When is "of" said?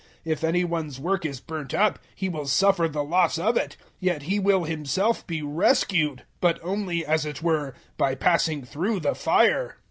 3.37-3.55